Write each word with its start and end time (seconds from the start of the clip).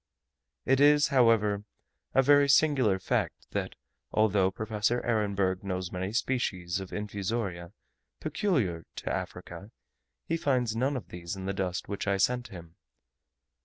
It 0.65 0.79
is, 0.79 1.09
however, 1.09 1.63
a 2.15 2.23
very 2.23 2.49
singular 2.49 2.97
fact, 2.97 3.45
that, 3.51 3.75
although 4.11 4.49
Professor 4.49 4.99
Ehrenberg 5.05 5.63
knows 5.63 5.91
many 5.91 6.11
species 6.11 6.79
of 6.79 6.91
infusoria 6.91 7.71
peculiar 8.19 8.87
to 8.95 9.13
Africa, 9.13 9.69
he 10.25 10.37
finds 10.37 10.75
none 10.75 10.97
of 10.97 11.09
these 11.09 11.35
in 11.35 11.45
the 11.45 11.53
dust 11.53 11.87
which 11.87 12.07
I 12.07 12.17
sent 12.17 12.47
him. 12.47 12.77